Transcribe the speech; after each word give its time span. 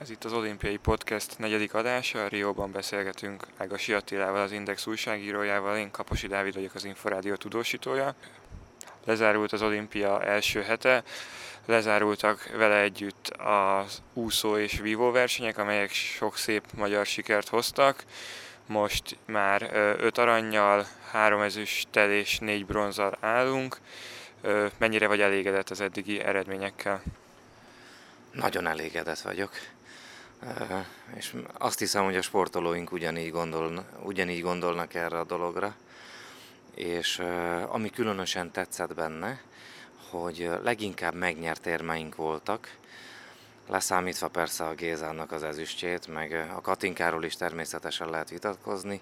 Ez 0.00 0.10
itt 0.10 0.24
az 0.24 0.32
Olimpiai 0.32 0.76
Podcast 0.76 1.38
negyedik 1.38 1.74
adása, 1.74 2.28
Rióban 2.28 2.72
beszélgetünk 2.72 3.46
Ágasi 3.56 3.92
Attilával, 3.92 4.42
az 4.42 4.52
Index 4.52 4.86
újságírójával, 4.86 5.76
én 5.76 5.90
Kaposi 5.90 6.26
Dávid 6.26 6.54
vagyok 6.54 6.74
az 6.74 6.84
Inforádió 6.84 7.34
tudósítója. 7.34 8.14
Lezárult 9.04 9.52
az 9.52 9.62
olimpia 9.62 10.24
első 10.24 10.62
hete, 10.62 11.02
lezárultak 11.66 12.50
vele 12.56 12.80
együtt 12.80 13.28
az 13.28 14.02
úszó 14.12 14.56
és 14.56 14.78
vívó 14.78 15.10
versenyek, 15.10 15.58
amelyek 15.58 15.90
sok 15.90 16.36
szép 16.36 16.64
magyar 16.74 17.06
sikert 17.06 17.48
hoztak. 17.48 18.04
Most 18.66 19.18
már 19.24 19.70
öt 20.00 20.18
aranyjal, 20.18 20.86
három 21.10 21.40
ezüsttel 21.40 22.10
és 22.10 22.38
négy 22.38 22.66
bronzal 22.66 23.16
állunk. 23.20 23.76
Mennyire 24.78 25.06
vagy 25.06 25.20
elégedett 25.20 25.70
az 25.70 25.80
eddigi 25.80 26.20
eredményekkel? 26.20 27.02
Nagyon 28.32 28.66
elégedett 28.66 29.20
vagyok. 29.20 29.50
És 31.14 31.36
azt 31.58 31.78
hiszem, 31.78 32.04
hogy 32.04 32.16
a 32.16 32.22
sportolóink 32.22 32.92
ugyanígy, 32.92 33.30
gondol, 33.30 33.84
ugyanígy 34.02 34.42
gondolnak 34.42 34.94
erre 34.94 35.18
a 35.18 35.24
dologra. 35.24 35.74
És 36.74 37.18
ami 37.66 37.90
különösen 37.90 38.50
tetszett 38.50 38.94
benne, 38.94 39.40
hogy 40.10 40.50
leginkább 40.62 41.14
megnyert 41.14 41.66
érmeink 41.66 42.14
voltak, 42.14 42.76
leszámítva 43.68 44.28
persze 44.28 44.64
a 44.64 44.74
Gézának 44.74 45.32
az 45.32 45.42
ezüstjét, 45.42 46.06
meg 46.06 46.48
a 46.54 46.60
Katinkáról 46.60 47.24
is 47.24 47.36
természetesen 47.36 48.10
lehet 48.10 48.30
vitatkozni, 48.30 49.00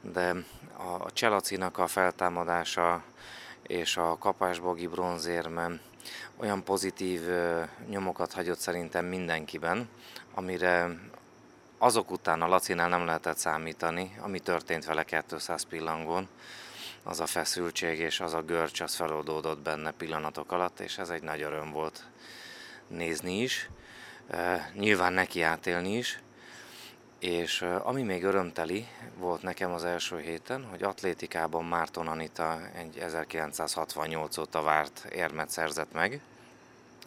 de 0.00 0.34
a 0.76 1.12
Cselacinak 1.12 1.78
a 1.78 1.86
feltámadása 1.86 3.02
és 3.66 3.96
a 3.96 4.16
kapásbogi 4.18 4.86
bronzérme 4.86 5.70
olyan 6.36 6.64
pozitív 6.64 7.20
nyomokat 7.88 8.32
hagyott 8.32 8.58
szerintem 8.58 9.04
mindenkiben, 9.04 9.88
amire 10.34 10.98
azok 11.78 12.10
után 12.10 12.42
a 12.42 12.46
Lacinál 12.46 12.88
nem 12.88 13.04
lehetett 13.04 13.36
számítani, 13.36 14.16
ami 14.20 14.40
történt 14.40 14.84
vele 14.84 15.04
200 15.28 15.62
pillangón, 15.62 16.28
az 17.02 17.20
a 17.20 17.26
feszültség 17.26 17.98
és 17.98 18.20
az 18.20 18.34
a 18.34 18.42
görcs, 18.42 18.80
az 18.80 18.94
feloldódott 18.94 19.58
benne 19.58 19.90
pillanatok 19.90 20.52
alatt, 20.52 20.80
és 20.80 20.98
ez 20.98 21.10
egy 21.10 21.22
nagy 21.22 21.42
öröm 21.42 21.70
volt 21.70 22.04
nézni 22.86 23.40
is, 23.40 23.70
nyilván 24.74 25.12
neki 25.12 25.42
átélni 25.42 25.96
is, 25.96 26.20
és 27.18 27.62
ami 27.82 28.02
még 28.02 28.24
örömteli 28.24 28.86
volt 29.16 29.42
nekem 29.42 29.72
az 29.72 29.84
első 29.84 30.20
héten, 30.20 30.64
hogy 30.64 30.82
atlétikában 30.82 31.64
Márton 31.64 32.08
Anita 32.08 32.60
egy 32.74 32.98
1968 32.98 34.38
óta 34.38 34.62
várt 34.62 35.06
érmet 35.12 35.50
szerzett 35.50 35.92
meg, 35.92 36.20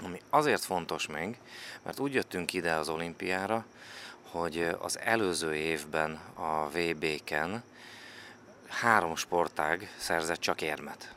ami 0.04 0.22
azért 0.30 0.64
fontos 0.64 1.08
még, 1.08 1.38
mert 1.84 2.00
úgy 2.00 2.14
jöttünk 2.14 2.54
ide 2.54 2.74
az 2.74 2.90
olimpiára, 2.90 3.66
hogy 4.22 4.68
az 4.80 5.00
előző 5.00 5.56
évben 5.56 6.20
a 6.34 6.70
VB-ken 6.70 7.64
három 8.68 9.16
sportág 9.16 9.94
szerzett 9.98 10.40
csak 10.40 10.62
érmet. 10.62 11.14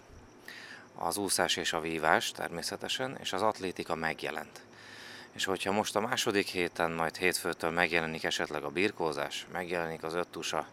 Az 0.94 1.16
úszás 1.16 1.56
és 1.56 1.72
a 1.72 1.80
vívás 1.80 2.30
természetesen, 2.30 3.16
és 3.20 3.32
az 3.32 3.42
atlétika 3.42 3.94
megjelent. 3.94 4.60
És 5.32 5.44
hogyha 5.44 5.72
most 5.72 5.96
a 5.96 6.00
második 6.00 6.46
héten, 6.46 6.90
majd 6.90 7.16
hétfőtől 7.16 7.70
megjelenik 7.70 8.24
esetleg 8.24 8.62
a 8.62 8.70
birkózás, 8.70 9.46
megjelenik 9.52 10.02
az 10.02 10.14
öttusa, 10.14 10.66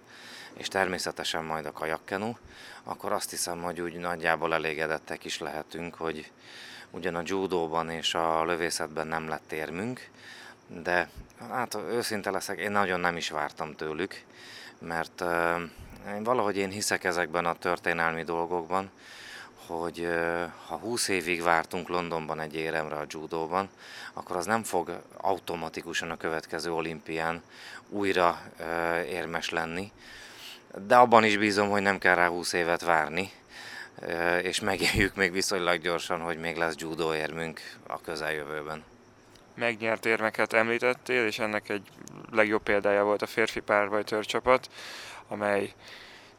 és 0.53 0.67
természetesen 0.67 1.43
majd 1.43 1.65
a 1.65 1.71
kajakkenu, 1.71 2.33
akkor 2.83 3.11
azt 3.11 3.29
hiszem, 3.29 3.61
hogy 3.61 3.81
úgy 3.81 3.95
nagyjából 3.95 4.53
elégedettek 4.53 5.25
is 5.25 5.39
lehetünk, 5.39 5.95
hogy 5.95 6.31
ugyan 6.95 7.15
a 7.15 7.21
judóban 7.25 7.89
és 7.89 8.13
a 8.13 8.45
lövészetben 8.45 9.07
nem 9.07 9.27
lett 9.27 9.51
érmünk, 9.51 10.09
de 10.67 11.09
hát 11.49 11.75
őszinte 11.89 12.31
leszek, 12.31 12.59
én 12.59 12.71
nagyon 12.71 12.99
nem 12.99 13.17
is 13.17 13.29
vártam 13.29 13.75
tőlük, 13.75 14.21
mert 14.79 15.21
uh, 15.21 15.61
valahogy 16.23 16.57
én 16.57 16.69
hiszek 16.69 17.03
ezekben 17.03 17.45
a 17.45 17.53
történelmi 17.53 18.23
dolgokban, 18.23 18.91
hogy 19.67 20.07
ha 20.67 20.75
20 20.75 21.07
évig 21.07 21.41
vártunk 21.41 21.87
Londonban 21.87 22.39
egy 22.39 22.55
éremre 22.55 22.95
a 22.95 23.05
judóban, 23.09 23.69
akkor 24.13 24.35
az 24.35 24.45
nem 24.45 24.63
fog 24.63 25.01
automatikusan 25.17 26.11
a 26.11 26.17
következő 26.17 26.73
olimpián 26.73 27.41
újra 27.89 28.41
érmes 29.09 29.49
lenni. 29.49 29.91
De 30.87 30.95
abban 30.95 31.23
is 31.23 31.37
bízom, 31.37 31.69
hogy 31.69 31.81
nem 31.81 31.97
kell 31.97 32.15
rá 32.15 32.27
20 32.27 32.53
évet 32.53 32.81
várni, 32.81 33.31
és 34.41 34.59
megéljük 34.59 35.15
még 35.15 35.31
viszonylag 35.31 35.81
gyorsan, 35.81 36.19
hogy 36.19 36.37
még 36.37 36.55
lesz 36.55 36.75
judo 36.77 37.13
érmünk 37.13 37.61
a 37.87 38.01
közeljövőben. 38.01 38.83
Megnyert 39.55 40.05
érmeket 40.05 40.53
említettél, 40.53 41.25
és 41.25 41.39
ennek 41.39 41.69
egy 41.69 41.87
legjobb 42.31 42.63
példája 42.63 43.03
volt 43.03 43.21
a 43.21 43.25
férfi 43.25 43.59
párbajtőrcsapat, 43.59 44.69
amely 45.27 45.73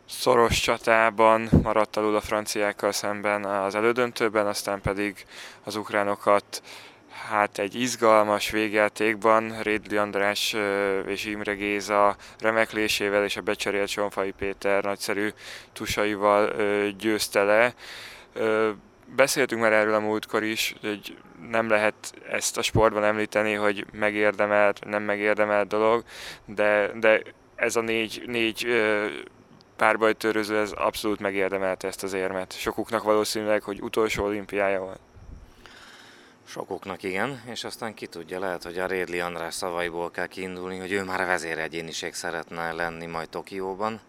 szoros 0.08 0.60
csatában 0.60 1.48
maradt 1.62 1.96
alul 1.96 2.16
a 2.16 2.20
franciákkal 2.20 2.92
szemben 2.92 3.44
az 3.44 3.74
elődöntőben, 3.74 4.46
aztán 4.46 4.80
pedig 4.80 5.26
az 5.64 5.76
ukránokat 5.76 6.62
hát 7.28 7.58
egy 7.58 7.74
izgalmas 7.74 8.50
végjátékban 8.50 9.62
Rédli 9.62 9.96
András 9.96 10.56
és 11.06 11.24
Imre 11.24 11.54
Géza 11.54 12.16
remeklésével 12.38 13.24
és 13.24 13.36
a 13.36 13.40
becserélt 13.40 13.88
Sonfai 13.88 14.30
Péter 14.30 14.84
nagyszerű 14.84 15.28
tusaival 15.72 16.52
győzte 16.98 17.42
le. 17.42 17.74
Beszéltünk 19.16 19.60
már 19.60 19.72
erről 19.72 19.94
a 19.94 20.00
múltkor 20.00 20.42
is, 20.42 20.74
hogy 20.80 21.16
nem 21.50 21.68
lehet 21.68 21.94
ezt 22.30 22.58
a 22.58 22.62
sportban 22.62 23.04
említeni, 23.04 23.52
hogy 23.52 23.86
megérdemelt, 23.92 24.84
nem 24.84 25.02
megérdemelt 25.02 25.68
dolog, 25.68 26.04
de, 26.44 26.90
de 26.94 27.22
ez 27.54 27.76
a 27.76 27.80
négy, 27.80 28.22
négy 28.26 28.66
párbajtöröző, 29.76 30.58
ez 30.58 30.72
abszolút 30.72 31.20
megérdemelte 31.20 31.88
ezt 31.88 32.02
az 32.02 32.12
érmet. 32.12 32.58
Sokuknak 32.58 33.02
valószínűleg, 33.02 33.62
hogy 33.62 33.80
utolsó 33.82 34.24
olimpiája 34.24 34.80
volt. 34.80 35.00
Sokoknak 36.48 37.02
igen, 37.02 37.42
és 37.46 37.64
aztán 37.64 37.94
ki 37.94 38.06
tudja, 38.06 38.38
lehet, 38.38 38.62
hogy 38.62 38.78
a 38.78 38.86
Rédli 38.86 39.20
András 39.20 39.54
szavaiból 39.54 40.10
kell 40.10 40.26
kiindulni, 40.26 40.78
hogy 40.78 40.92
ő 40.92 41.04
már 41.04 41.26
vezéregyéniség 41.26 42.14
szeretne 42.14 42.72
lenni 42.72 43.06
majd 43.06 43.28
Tokióban, 43.28 44.00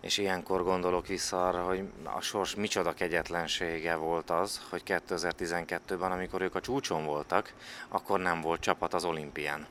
és 0.00 0.18
ilyenkor 0.18 0.62
gondolok 0.62 1.06
vissza 1.06 1.48
arra, 1.48 1.62
hogy 1.62 1.84
a 2.02 2.20
sors 2.20 2.54
micsoda 2.54 2.92
kegyetlensége 2.92 3.94
volt 3.94 4.30
az, 4.30 4.60
hogy 4.70 4.82
2012-ben, 4.86 6.12
amikor 6.12 6.42
ők 6.42 6.54
a 6.54 6.60
csúcson 6.60 7.04
voltak, 7.04 7.52
akkor 7.88 8.20
nem 8.20 8.40
volt 8.40 8.60
csapat 8.60 8.94
az 8.94 9.04
olimpián, 9.04 9.66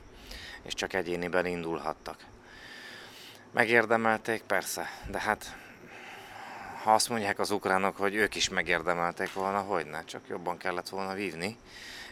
és 0.64 0.74
csak 0.74 0.94
egyéniben 0.94 1.46
indulhattak. 1.46 2.26
Megérdemelték, 3.52 4.42
persze, 4.42 4.90
de 5.10 5.20
hát 5.20 5.56
ha 6.84 6.94
azt 6.94 7.10
mondják 7.10 7.40
az 7.40 7.52
ukránok, 7.52 7.98
hogy 7.98 8.16
ők 8.16 8.36
is 8.36 8.50
megérdemelték 8.50 9.34
volna, 9.34 9.60
hogy 9.60 9.86
ne, 9.86 10.04
csak 10.06 10.22
jobban 10.28 10.58
kellett 10.58 10.90
volna 10.90 11.14
vívni. 11.14 11.58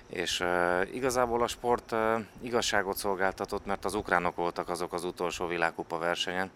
És 0.08 0.40
uh, 0.40 0.88
igazából 0.94 1.44
a 1.44 1.48
sport 1.48 1.92
uh, 1.92 2.20
igazságot 2.42 2.98
szolgáltatott, 2.98 3.66
mert 3.66 3.86
az 3.86 3.94
ukránok 3.94 4.36
voltak 4.36 4.70
azok 4.70 4.94
az 4.94 5.04
utolsó 5.04 5.48
világkupa 5.48 5.98
versenyen, 5.98 6.52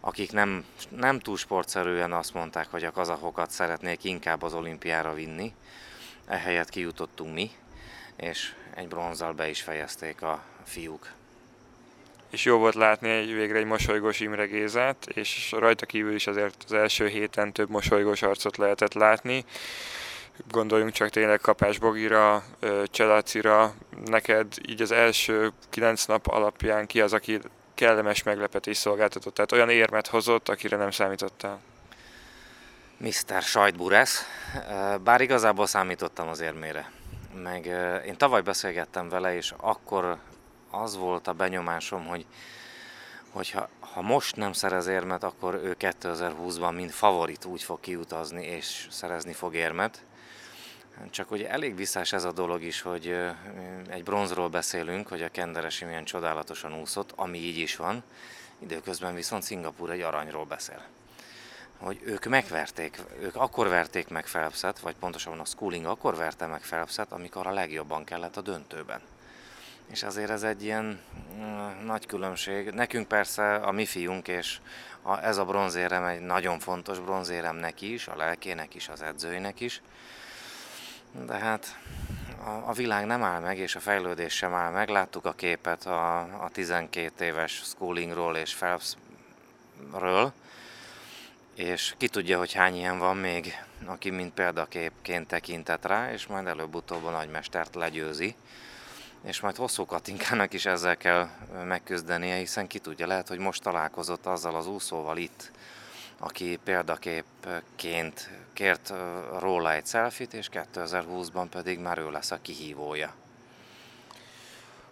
akik 0.00 0.32
nem, 0.32 0.64
nem 0.88 1.18
túl 1.18 1.36
sportszerűen 1.36 2.12
azt 2.12 2.34
mondták, 2.34 2.66
hogy 2.70 2.84
a 2.84 2.90
kazahokat 2.90 3.50
szeretnék 3.50 4.04
inkább 4.04 4.42
az 4.42 4.54
olimpiára 4.54 5.14
vinni. 5.14 5.54
Ehelyett 6.26 6.68
kijutottunk 6.68 7.34
mi, 7.34 7.50
és 8.16 8.54
egy 8.74 8.88
bronzal 8.88 9.32
be 9.32 9.48
is 9.48 9.62
fejezték 9.62 10.22
a 10.22 10.42
fiúk 10.64 11.18
és 12.30 12.44
jó 12.44 12.58
volt 12.58 12.74
látni 12.74 13.08
egy, 13.08 13.34
végre 13.34 13.58
egy 13.58 13.64
mosolygós 13.64 14.20
Imre 14.20 14.46
Gézát, 14.46 15.06
és 15.14 15.52
rajta 15.58 15.86
kívül 15.86 16.14
is 16.14 16.26
azért 16.26 16.64
az 16.64 16.72
első 16.72 17.06
héten 17.06 17.52
több 17.52 17.70
mosolygós 17.70 18.22
arcot 18.22 18.56
lehetett 18.56 18.94
látni. 18.94 19.44
Gondoljunk 20.48 20.92
csak 20.92 21.08
tényleg 21.08 21.40
Kapás 21.40 21.78
Bogira, 21.78 22.42
Cselacira, 22.84 23.74
neked 24.04 24.46
így 24.68 24.82
az 24.82 24.90
első 24.90 25.52
kilenc 25.70 26.04
nap 26.04 26.26
alapján 26.26 26.86
ki 26.86 27.00
az, 27.00 27.12
aki 27.12 27.40
kellemes 27.74 28.22
meglepetés 28.22 28.76
szolgáltatott, 28.76 29.34
tehát 29.34 29.52
olyan 29.52 29.70
érmet 29.70 30.06
hozott, 30.06 30.48
akire 30.48 30.76
nem 30.76 30.90
számítottál? 30.90 31.60
Mr. 32.96 33.42
Sajtburesz, 33.42 34.24
bár 35.02 35.20
igazából 35.20 35.66
számítottam 35.66 36.28
az 36.28 36.40
érmére. 36.40 36.90
Meg 37.42 37.66
én 38.06 38.16
tavaly 38.16 38.40
beszélgettem 38.40 39.08
vele, 39.08 39.36
és 39.36 39.54
akkor 39.56 40.18
az 40.70 40.96
volt 40.96 41.26
a 41.26 41.32
benyomásom, 41.32 42.06
hogy 42.06 42.26
hogyha 43.30 43.68
ha 43.80 44.02
most 44.02 44.36
nem 44.36 44.52
szerez 44.52 44.86
érmet, 44.86 45.22
akkor 45.22 45.54
ő 45.54 45.76
2020-ban 45.78 46.74
mint 46.74 46.92
favorit 46.92 47.44
úgy 47.44 47.62
fog 47.62 47.80
kiutazni 47.80 48.44
és 48.44 48.86
szerezni 48.90 49.32
fog 49.32 49.54
érmet. 49.54 50.02
Csak 51.10 51.28
hogy 51.28 51.42
elég 51.42 51.76
visszás 51.76 52.12
ez 52.12 52.24
a 52.24 52.32
dolog 52.32 52.62
is, 52.62 52.80
hogy 52.80 53.16
egy 53.88 54.02
bronzról 54.02 54.48
beszélünk, 54.48 55.08
hogy 55.08 55.22
a 55.22 55.30
Kenderesi 55.30 55.84
milyen 55.84 56.04
csodálatosan 56.04 56.80
úszott, 56.80 57.12
ami 57.16 57.38
így 57.38 57.58
is 57.58 57.76
van, 57.76 58.02
időközben 58.58 59.14
viszont 59.14 59.42
Szingapúr 59.42 59.90
egy 59.90 60.00
aranyról 60.00 60.44
beszél. 60.44 60.82
Hogy 61.78 62.00
ők 62.04 62.24
megverték, 62.24 63.00
ők 63.20 63.36
akkor 63.36 63.68
verték 63.68 64.08
meg 64.08 64.24
Phelpset, 64.24 64.78
vagy 64.78 64.94
pontosabban 64.94 65.40
a 65.40 65.44
Schooling 65.44 65.84
akkor 65.84 66.16
verte 66.16 66.46
meg 66.46 66.60
Phelpset, 66.60 67.12
amikor 67.12 67.46
a 67.46 67.52
legjobban 67.52 68.04
kellett 68.04 68.36
a 68.36 68.40
döntőben 68.40 69.00
és 69.90 70.02
azért 70.02 70.30
ez 70.30 70.42
egy 70.42 70.62
ilyen 70.62 71.00
mm, 71.34 71.86
nagy 71.86 72.06
különbség. 72.06 72.70
Nekünk 72.70 73.08
persze 73.08 73.54
a 73.54 73.70
mi 73.70 73.86
fiunk, 73.86 74.28
és 74.28 74.58
a, 75.02 75.24
ez 75.24 75.36
a 75.36 75.44
bronzérem 75.44 76.04
egy 76.04 76.20
nagyon 76.20 76.58
fontos 76.58 76.98
bronzérem 76.98 77.56
neki 77.56 77.92
is, 77.92 78.08
a 78.08 78.16
lelkének 78.16 78.74
is, 78.74 78.88
az 78.88 79.02
edzőinek 79.02 79.60
is. 79.60 79.82
De 81.26 81.34
hát 81.34 81.78
a, 82.44 82.68
a 82.68 82.72
világ 82.72 83.06
nem 83.06 83.22
áll 83.22 83.40
meg, 83.40 83.58
és 83.58 83.74
a 83.74 83.80
fejlődés 83.80 84.34
sem 84.34 84.54
áll 84.54 84.70
meg. 84.70 84.88
Láttuk 84.88 85.24
a 85.24 85.32
képet 85.32 85.86
a, 85.86 86.18
a 86.18 86.48
12 86.52 87.24
éves 87.24 87.52
schoolingról 87.64 88.36
és 88.36 88.54
Phelpsről, 88.54 90.32
és 91.54 91.94
ki 91.96 92.08
tudja, 92.08 92.38
hogy 92.38 92.52
hány 92.52 92.76
ilyen 92.76 92.98
van 92.98 93.16
még, 93.16 93.54
aki 93.84 94.10
mint 94.10 94.34
példaképként 94.34 95.26
tekintett 95.28 95.86
rá, 95.86 96.12
és 96.12 96.26
majd 96.26 96.46
előbb-utóbb 96.46 97.04
a 97.04 97.10
nagymestert 97.10 97.74
legyőzi 97.74 98.34
és 99.24 99.40
majd 99.40 99.56
hosszú 99.56 99.86
Katinkának 99.86 100.52
is 100.52 100.66
ezzel 100.66 100.96
kell 100.96 101.28
megküzdenie, 101.64 102.36
hiszen 102.36 102.66
ki 102.66 102.78
tudja, 102.78 103.06
lehet, 103.06 103.28
hogy 103.28 103.38
most 103.38 103.62
találkozott 103.62 104.26
azzal 104.26 104.54
az 104.54 104.66
úszóval 104.66 105.16
itt, 105.16 105.50
aki 106.18 106.58
példaképként 106.64 108.30
kért 108.52 108.92
róla 109.38 109.72
egy 109.72 109.86
selfit, 109.86 110.34
és 110.34 110.48
2020-ban 110.52 111.46
pedig 111.50 111.78
már 111.78 111.98
ő 111.98 112.10
lesz 112.10 112.30
a 112.30 112.38
kihívója. 112.42 113.14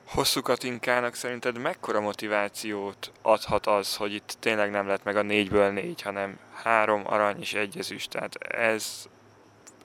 Hosszú 0.08 0.42
Katinkának 0.42 1.14
szerinted 1.14 1.58
mekkora 1.58 2.00
motivációt 2.00 3.12
adhat 3.22 3.66
az, 3.66 3.96
hogy 3.96 4.12
itt 4.14 4.36
tényleg 4.38 4.70
nem 4.70 4.86
lett 4.86 5.04
meg 5.04 5.16
a 5.16 5.22
négyből 5.22 5.70
négy, 5.70 6.02
hanem 6.02 6.38
három 6.62 7.02
arany 7.06 7.40
és 7.40 7.54
egy 7.54 7.78
ezüst? 7.78 8.10
Tehát 8.10 8.34
ez 8.44 9.08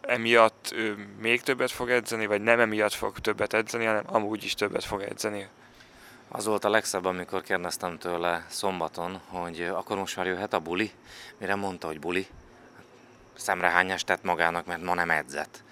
emiatt 0.08 0.72
ő 0.76 1.08
még 1.20 1.42
többet 1.42 1.72
fog 1.72 1.90
edzeni, 1.90 2.26
vagy 2.26 2.42
nem 2.42 2.60
emiatt 2.60 2.94
fog 2.94 3.20
többet 3.20 3.54
edzeni, 3.54 3.86
hanem 3.86 4.04
amúgy 4.06 4.44
is 4.44 4.54
többet 4.54 4.84
fog 4.84 5.02
edzeni? 5.02 5.48
Az 6.28 6.46
volt 6.46 6.66
a 6.66 6.70
legszebb, 6.70 7.06
amikor 7.06 7.42
kérdeztem 7.42 7.98
tőle 7.98 8.46
szombaton, 8.50 9.22
hogy 9.28 9.62
akkor 9.62 9.98
most 9.98 10.16
már 10.16 10.26
jöhet 10.26 10.54
a 10.54 10.60
buli, 10.60 10.92
mire 11.38 11.56
mondta, 11.56 11.88
hogy 11.88 12.00
buli. 12.00 12.28
Szemrehányást 13.36 14.06
tett 14.06 14.24
magának, 14.24 14.66
mert 14.66 14.84
ma 14.84 14.94
nem 14.94 15.10
edzett. 15.10 15.64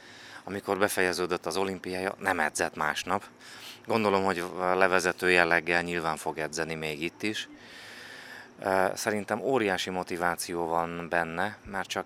Amikor 0.44 0.78
befejeződött 0.78 1.46
az 1.46 1.58
olimpiája, 1.58 2.16
nem 2.20 2.40
edzett 2.40 2.76
másnap. 2.76 3.24
Gondolom, 3.86 4.24
hogy 4.24 4.44
levezető 4.58 5.32
jelleggel 5.32 5.82
nyilván 5.82 6.18
fog 6.18 6.38
edzeni 6.38 6.76
még 6.76 7.02
itt 7.02 7.24
is. 7.24 7.50
Szerintem 8.94 9.42
óriási 9.42 9.90
motiváció 9.90 10.68
van 10.68 11.08
benne, 11.10 11.58
már 11.66 11.86
csak 11.86 12.06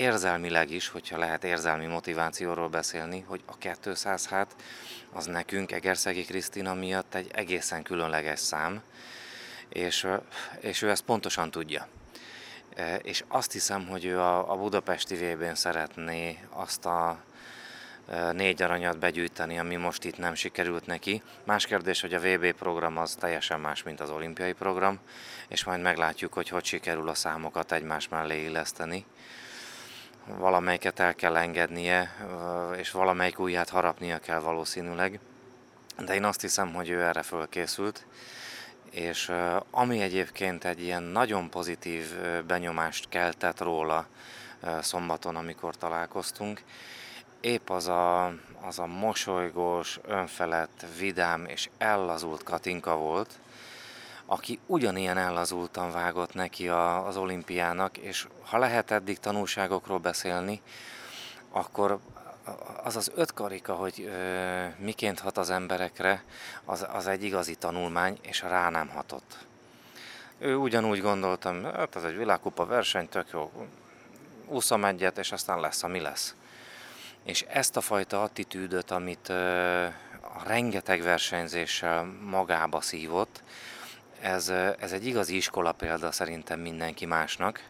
érzelmileg 0.00 0.70
is, 0.70 0.88
hogyha 0.88 1.18
lehet 1.18 1.44
érzelmi 1.44 1.86
motivációról 1.86 2.68
beszélni, 2.68 3.24
hogy 3.26 3.40
a 3.46 3.76
200 3.82 4.26
hát 4.26 4.56
az 5.12 5.26
nekünk 5.26 5.72
Egerszegi 5.72 6.24
Krisztina 6.24 6.74
miatt 6.74 7.14
egy 7.14 7.30
egészen 7.32 7.82
különleges 7.82 8.38
szám, 8.38 8.82
és, 9.68 10.06
és 10.60 10.82
ő 10.82 10.90
ezt 10.90 11.02
pontosan 11.02 11.50
tudja. 11.50 11.88
És 13.02 13.24
azt 13.28 13.52
hiszem, 13.52 13.86
hogy 13.86 14.04
ő 14.04 14.20
a, 14.20 14.52
a 14.52 14.56
budapesti 14.56 15.14
vb 15.14 15.54
szeretné 15.54 16.38
azt 16.50 16.86
a 16.86 17.18
négy 18.32 18.62
aranyat 18.62 18.98
begyűjteni, 18.98 19.58
ami 19.58 19.76
most 19.76 20.04
itt 20.04 20.18
nem 20.18 20.34
sikerült 20.34 20.86
neki. 20.86 21.22
Más 21.44 21.66
kérdés, 21.66 22.00
hogy 22.00 22.14
a 22.14 22.20
VB 22.20 22.52
program 22.52 22.96
az 22.96 23.14
teljesen 23.14 23.60
más, 23.60 23.82
mint 23.82 24.00
az 24.00 24.10
olimpiai 24.10 24.52
program, 24.52 24.98
és 25.48 25.64
majd 25.64 25.80
meglátjuk, 25.80 26.32
hogy 26.32 26.48
hogy 26.48 26.64
sikerül 26.64 27.08
a 27.08 27.14
számokat 27.14 27.72
egymás 27.72 28.08
mellé 28.08 28.42
illeszteni 28.42 29.06
valamelyiket 30.26 30.98
el 30.98 31.14
kell 31.14 31.36
engednie, 31.36 32.14
és 32.76 32.90
valamelyik 32.90 33.38
ujját 33.38 33.68
harapnia 33.68 34.18
kell 34.18 34.38
valószínűleg. 34.38 35.20
De 35.98 36.14
én 36.14 36.24
azt 36.24 36.40
hiszem, 36.40 36.74
hogy 36.74 36.88
ő 36.88 37.02
erre 37.02 37.22
fölkészült, 37.22 38.06
és 38.90 39.32
ami 39.70 40.00
egyébként 40.00 40.64
egy 40.64 40.82
ilyen 40.82 41.02
nagyon 41.02 41.50
pozitív 41.50 42.04
benyomást 42.46 43.08
keltett 43.08 43.60
róla 43.60 44.06
szombaton, 44.80 45.36
amikor 45.36 45.76
találkoztunk, 45.76 46.62
épp 47.40 47.70
az 47.70 47.88
a, 47.88 48.26
az 48.60 48.78
a 48.78 48.86
mosolygós, 48.86 49.98
önfelett, 50.06 50.86
vidám 50.98 51.44
és 51.46 51.70
ellazult 51.78 52.42
Katinka 52.42 52.96
volt, 52.96 53.30
aki 54.32 54.58
ugyanilyen 54.66 55.18
ellazultan 55.18 55.92
vágott 55.92 56.34
neki 56.34 56.68
a, 56.68 57.06
az 57.06 57.16
olimpiának, 57.16 57.96
és 57.96 58.26
ha 58.42 58.58
lehet 58.58 58.90
eddig 58.90 59.18
tanulságokról 59.18 59.98
beszélni, 59.98 60.62
akkor 61.50 61.98
az 62.82 62.96
az 62.96 63.10
öt 63.14 63.32
karika, 63.32 63.74
hogy 63.74 64.00
ö, 64.00 64.64
miként 64.78 65.20
hat 65.20 65.38
az 65.38 65.50
emberekre, 65.50 66.24
az, 66.64 66.86
az 66.92 67.06
egy 67.06 67.24
igazi 67.24 67.54
tanulmány, 67.54 68.18
és 68.22 68.42
rá 68.42 68.68
nem 68.68 68.88
hatott. 68.88 69.36
Ő 70.38 70.56
ugyanúgy 70.56 71.00
gondoltam, 71.00 71.64
hát 71.64 71.96
ez 71.96 72.04
egy 72.04 72.16
világkupa 72.16 72.66
verseny, 72.66 73.08
tök 73.08 73.26
jó, 73.32 73.52
úszom 74.46 74.84
egyet, 74.84 75.18
és 75.18 75.32
aztán 75.32 75.60
lesz, 75.60 75.82
ami 75.82 76.00
lesz. 76.00 76.34
És 77.24 77.42
ezt 77.42 77.76
a 77.76 77.80
fajta 77.80 78.22
attitűdöt, 78.22 78.90
amit 78.90 79.28
ö, 79.28 79.84
a 80.20 80.42
rengeteg 80.46 81.02
versenyzéssel 81.02 82.04
magába 82.22 82.80
szívott, 82.80 83.42
ez, 84.20 84.48
ez 84.78 84.92
egy 84.92 85.06
igazi 85.06 85.36
iskola 85.36 85.72
példa 85.72 86.12
szerintem 86.12 86.60
mindenki 86.60 87.06
másnak, 87.06 87.62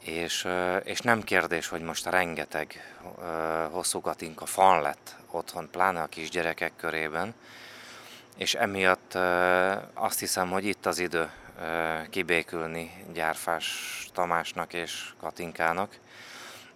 és, 0.00 0.48
és 0.84 1.00
nem 1.00 1.22
kérdés, 1.22 1.68
hogy 1.68 1.80
most 1.80 2.06
rengeteg 2.06 2.96
hosszú 3.70 4.00
katinka 4.00 4.46
fan 4.46 4.82
lett 4.82 5.16
otthon, 5.30 5.70
pláne 5.70 6.02
a 6.02 6.06
kisgyerekek 6.06 6.72
körében, 6.76 7.34
és 8.36 8.54
emiatt 8.54 9.14
azt 9.94 10.18
hiszem, 10.18 10.50
hogy 10.50 10.64
itt 10.64 10.86
az 10.86 10.98
idő 10.98 11.30
kibékülni 12.10 13.04
Gyárfás 13.12 14.08
Tamásnak 14.12 14.72
és 14.72 15.12
Katinkának. 15.20 15.98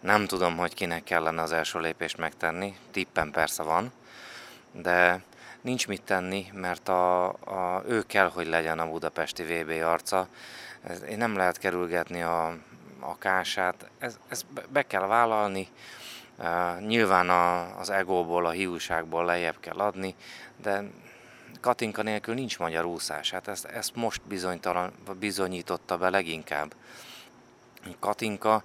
Nem 0.00 0.26
tudom, 0.26 0.56
hogy 0.56 0.74
kinek 0.74 1.04
kellene 1.04 1.42
az 1.42 1.52
első 1.52 1.78
lépést 1.78 2.16
megtenni, 2.16 2.76
tippen 2.90 3.30
persze 3.30 3.62
van, 3.62 3.92
de 4.72 5.20
nincs 5.60 5.88
mit 5.88 6.02
tenni, 6.02 6.46
mert 6.52 6.88
a, 6.88 7.28
a, 7.28 7.82
ő 7.86 8.02
kell, 8.02 8.30
hogy 8.30 8.46
legyen 8.46 8.78
a 8.78 8.88
budapesti 8.88 9.42
VB 9.42 9.70
arca. 9.84 10.28
Ez, 10.82 11.02
nem 11.16 11.36
lehet 11.36 11.58
kerülgetni 11.58 12.22
a, 12.22 12.46
a 13.00 13.18
kását, 13.18 13.90
ez, 13.98 14.18
ez 14.28 14.44
be 14.68 14.82
kell 14.86 15.06
vállalni, 15.06 15.68
uh, 16.38 16.80
nyilván 16.80 17.30
a, 17.30 17.78
az 17.78 17.90
egóból, 17.90 18.46
a 18.46 18.50
hiúságból 18.50 19.24
lejjebb 19.24 19.60
kell 19.60 19.76
adni, 19.76 20.14
de 20.62 20.82
Katinka 21.60 22.02
nélkül 22.02 22.34
nincs 22.34 22.58
magyar 22.58 22.84
úszás, 22.84 23.30
hát 23.30 23.48
ezt, 23.48 23.64
ezt 23.64 23.94
most 23.94 24.20
bizonyította 25.18 25.98
be 25.98 26.08
leginkább. 26.08 26.74
Katinka 27.98 28.62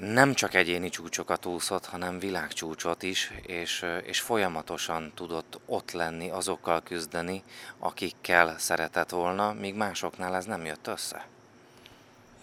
nem 0.00 0.34
csak 0.34 0.54
egyéni 0.54 0.88
csúcsokat 0.88 1.46
úszott, 1.46 1.86
hanem 1.86 2.18
világcsúcsot 2.18 3.02
is, 3.02 3.32
és, 3.46 3.86
és 4.04 4.20
folyamatosan 4.20 5.12
tudott 5.14 5.60
ott 5.66 5.90
lenni, 5.90 6.30
azokkal 6.30 6.82
küzdeni, 6.82 7.42
akikkel 7.78 8.58
szeretett 8.58 9.10
volna, 9.10 9.52
míg 9.52 9.74
másoknál 9.74 10.36
ez 10.36 10.44
nem 10.44 10.64
jött 10.64 10.86
össze. 10.86 11.26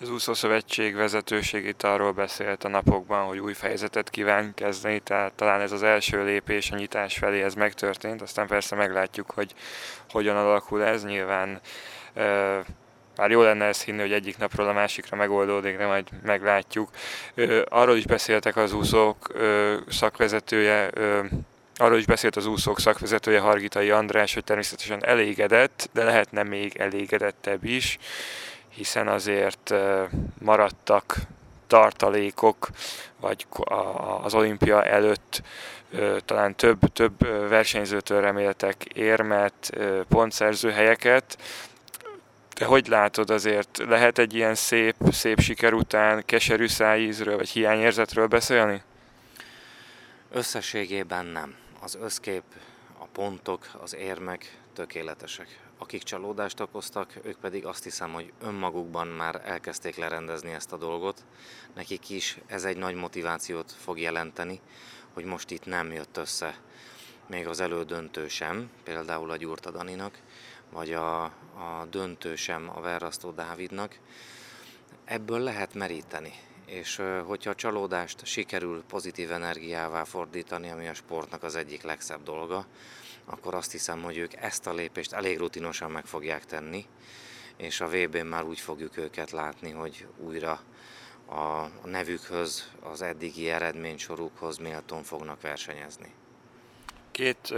Az 0.01 0.09
úszószövetség 0.09 0.95
vezetőség 0.95 1.65
itt 1.65 1.83
arról 1.83 2.11
beszélt 2.11 2.63
a 2.63 2.67
napokban, 2.67 3.25
hogy 3.25 3.37
új 3.39 3.53
fejezetet 3.53 4.09
kíván 4.09 4.53
kezdeni, 4.53 4.99
tehát 4.99 5.33
talán 5.33 5.61
ez 5.61 5.71
az 5.71 5.83
első 5.83 6.23
lépés 6.23 6.71
a 6.71 6.75
nyitás 6.75 7.17
felé 7.17 7.41
ez 7.43 7.53
megtörtént, 7.53 8.21
aztán 8.21 8.47
persze 8.47 8.75
meglátjuk, 8.75 9.31
hogy 9.31 9.53
hogyan 10.09 10.35
alakul 10.35 10.83
ez, 10.83 11.05
nyilván 11.05 11.61
már 13.19 13.29
jó 13.29 13.41
lenne 13.41 13.65
ezt 13.65 13.83
hinni, 13.83 13.99
hogy 13.99 14.11
egyik 14.11 14.37
napról 14.37 14.67
a 14.67 14.73
másikra 14.73 15.17
megoldódik, 15.17 15.77
de 15.77 15.85
majd 15.85 16.07
meglátjuk. 16.23 16.89
Arról 17.65 17.97
is 17.97 18.05
beszéltek 18.05 18.55
az 18.55 18.73
úszók 18.73 19.31
szakvezetője, 19.89 20.89
arról 21.75 21.97
is 21.97 22.05
beszélt 22.05 22.35
az 22.35 22.45
úszók 22.45 22.79
szakvezetője 22.79 23.39
Hargitai 23.39 23.89
András, 23.89 24.33
hogy 24.33 24.43
természetesen 24.43 25.05
elégedett, 25.05 25.89
de 25.93 26.03
lehetne 26.03 26.43
még 26.43 26.77
elégedettebb 26.77 27.63
is, 27.63 27.97
hiszen 28.69 29.07
azért 29.07 29.73
maradtak 30.41 31.15
tartalékok, 31.67 32.67
vagy 33.19 33.45
az 34.21 34.33
olimpia 34.33 34.85
előtt 34.85 35.41
talán 36.25 36.55
több, 36.55 36.79
több 36.93 37.47
versenyzőtől 37.49 38.21
reméltek 38.21 38.83
érmet, 38.85 39.77
pontszerző 40.09 40.71
helyeket, 40.71 41.37
te 42.59 42.65
hogy 42.65 42.87
látod 42.87 43.29
azért, 43.29 43.77
lehet 43.77 44.17
egy 44.17 44.33
ilyen 44.33 44.55
szép, 44.55 44.95
szép 45.11 45.39
siker 45.39 45.73
után 45.73 46.25
keserű 46.25 46.67
szájízről 46.67 47.35
vagy 47.35 47.49
hiányérzetről 47.49 48.27
beszélni? 48.27 48.81
Összességében 50.31 51.25
nem. 51.25 51.55
Az 51.81 51.97
összkép, 52.01 52.43
a 52.97 53.05
pontok, 53.05 53.67
az 53.81 53.95
érmek 53.95 54.57
tökéletesek. 54.73 55.59
Akik 55.77 56.03
csalódást 56.03 56.59
okoztak, 56.59 57.13
ők 57.23 57.37
pedig 57.37 57.65
azt 57.65 57.83
hiszem, 57.83 58.13
hogy 58.13 58.33
önmagukban 58.41 59.07
már 59.07 59.41
elkezdték 59.45 59.95
lerendezni 59.95 60.51
ezt 60.51 60.71
a 60.71 60.77
dolgot. 60.77 61.25
Nekik 61.75 62.09
is 62.09 62.37
ez 62.47 62.63
egy 62.63 62.77
nagy 62.77 62.95
motivációt 62.95 63.71
fog 63.71 63.99
jelenteni, 63.99 64.59
hogy 65.13 65.23
most 65.23 65.51
itt 65.51 65.65
nem 65.65 65.91
jött 65.91 66.17
össze 66.17 66.55
még 67.27 67.47
az 67.47 67.59
elődöntő 67.59 68.27
sem, 68.27 68.69
például 68.83 69.31
a 69.31 69.37
Gyurta 69.37 69.71
Daninak, 69.71 70.19
vagy 70.71 70.93
a, 70.93 71.23
a 71.23 71.85
döntő 71.89 72.35
sem 72.35 72.71
a 72.75 72.81
Verrasztó 72.81 73.31
Dávidnak. 73.31 73.99
Ebből 75.05 75.39
lehet 75.39 75.73
meríteni, 75.73 76.33
és 76.65 77.01
hogyha 77.25 77.49
a 77.49 77.55
csalódást 77.55 78.25
sikerül 78.25 78.83
pozitív 78.87 79.31
energiává 79.31 80.03
fordítani, 80.03 80.69
ami 80.69 80.87
a 80.87 80.93
sportnak 80.93 81.43
az 81.43 81.55
egyik 81.55 81.83
legszebb 81.83 82.23
dolga, 82.23 82.65
akkor 83.25 83.53
azt 83.53 83.71
hiszem, 83.71 84.01
hogy 84.01 84.17
ők 84.17 84.33
ezt 84.33 84.67
a 84.67 84.73
lépést 84.73 85.13
elég 85.13 85.37
rutinosan 85.37 85.91
meg 85.91 86.05
fogják 86.05 86.45
tenni, 86.45 86.85
és 87.57 87.81
a 87.81 87.87
VB-n 87.87 88.25
már 88.25 88.43
úgy 88.43 88.59
fogjuk 88.59 88.97
őket 88.97 89.31
látni, 89.31 89.71
hogy 89.71 90.07
újra 90.17 90.59
a 91.29 91.67
nevükhöz, 91.83 92.71
az 92.79 93.01
eddigi 93.01 93.49
eredménysorukhoz 93.49 94.57
méltón 94.57 95.03
fognak 95.03 95.41
versenyezni. 95.41 96.13
Két 97.11 97.53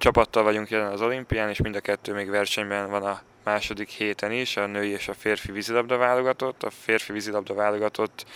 csapattal 0.00 0.42
vagyunk 0.42 0.70
jelen 0.70 0.92
az 0.92 1.00
olimpián, 1.00 1.48
és 1.48 1.60
mind 1.60 1.76
a 1.76 1.80
kettő 1.80 2.12
még 2.12 2.30
versenyben 2.30 2.90
van 2.90 3.02
a 3.02 3.20
második 3.44 3.88
héten 3.88 4.32
is, 4.32 4.56
a 4.56 4.66
női 4.66 4.90
és 4.90 5.08
a 5.08 5.14
férfi 5.14 5.52
vízilabda 5.52 5.96
válogatott. 5.96 6.62
A 6.62 6.70
férfi 6.70 7.12
vízilabda 7.12 7.54
válogatott 7.54 8.26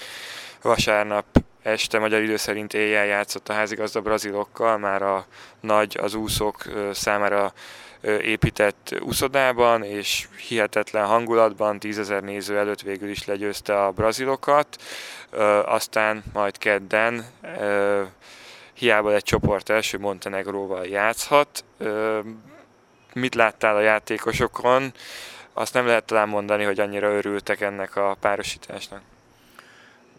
vasárnap 0.62 1.24
este 1.62 1.98
magyar 1.98 2.22
idő 2.22 2.36
szerint 2.36 2.74
éjjel 2.74 3.04
játszott 3.04 3.48
a 3.48 3.52
házigazda 3.52 4.00
brazilokkal, 4.00 4.78
már 4.78 5.02
a 5.02 5.26
nagy, 5.60 5.98
az 6.00 6.14
úszók 6.14 6.64
számára 6.92 7.52
épített 8.20 8.94
úszodában, 9.00 9.82
és 9.82 10.28
hihetetlen 10.48 11.06
hangulatban, 11.06 11.78
tízezer 11.78 12.22
néző 12.22 12.58
előtt 12.58 12.80
végül 12.80 13.08
is 13.08 13.24
legyőzte 13.24 13.84
a 13.84 13.90
brazilokat. 13.90 14.82
Aztán 15.64 16.24
majd 16.32 16.58
kedden 16.58 17.24
hiába 18.74 19.14
egy 19.14 19.22
csoport 19.22 19.70
első 19.70 19.98
Montenegróval 19.98 20.86
játszhat. 20.86 21.64
Mit 23.12 23.34
láttál 23.34 23.76
a 23.76 23.80
játékosokon? 23.80 24.92
Azt 25.52 25.74
nem 25.74 25.86
lehet 25.86 26.04
talán 26.04 26.28
mondani, 26.28 26.64
hogy 26.64 26.80
annyira 26.80 27.12
örültek 27.12 27.60
ennek 27.60 27.96
a 27.96 28.16
párosításnak. 28.20 29.00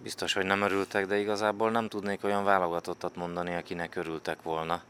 Biztos, 0.04 0.34
hogy 0.34 0.46
nem 0.46 0.62
örültek, 0.62 1.06
de 1.06 1.18
igazából 1.18 1.72
nem 1.72 1.88
tudnék 1.88 2.24
olyan 2.24 2.44
válogatottat 2.44 3.16
mondani, 3.16 3.56
akinek 3.56 3.96
örültek 3.96 4.42
volna. 4.42 4.82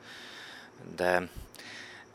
De 0.95 1.29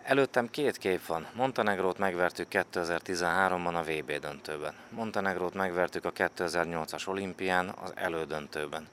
előttem 0.03 0.51
két 0.51 0.79
kép 0.79 1.07
van. 1.07 1.27
Montenegrót 1.33 1.99
megvertük 1.99 2.47
2013-ban 2.51 3.75
a 3.75 3.83
VB 3.83 4.21
döntőben. 4.21 4.75
Montenegrót 4.89 5.55
megvertük 5.55 6.05
a 6.05 6.13
2008-as 6.13 7.09
olimpián 7.09 7.75
az 7.85 7.93
elődöntőben. 7.95 8.89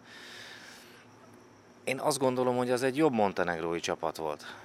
Én 1.88 2.00
azt 2.00 2.18
gondolom, 2.18 2.58
hogy 2.58 2.72
az 2.72 2.84
egy 2.84 2.98
jobb 2.98 3.14
montenegrói 3.14 3.80
csapat 3.80 4.18
volt. 4.18 4.56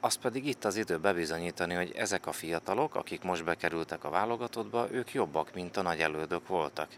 Az 0.00 0.14
pedig 0.14 0.46
itt 0.46 0.64
az 0.64 0.76
idő 0.76 0.98
bebizonyítani, 0.98 1.74
hogy 1.74 1.92
ezek 1.96 2.26
a 2.26 2.32
fiatalok, 2.32 2.94
akik 2.94 3.22
most 3.22 3.44
bekerültek 3.44 4.04
a 4.04 4.10
válogatottba, 4.10 4.86
ők 4.90 5.12
jobbak, 5.12 5.54
mint 5.54 5.76
a 5.76 5.82
nagy 5.82 6.00
elődök 6.00 6.48
voltak. 6.48 6.88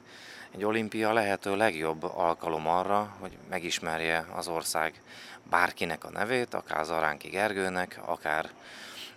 Egy 0.50 0.64
olimpia 0.64 1.12
lehető 1.12 1.57
legjobb 1.57 2.03
alkalom 2.03 2.69
arra, 2.69 3.17
hogy 3.21 3.38
megismerje 3.50 4.26
az 4.35 4.49
ország 4.49 5.03
bárkinek 5.50 6.05
a 6.05 6.11
nevét, 6.11 6.55
akár 6.55 6.85
Zaránki 6.85 7.29
Gergőnek, 7.29 8.00
akár 8.05 8.50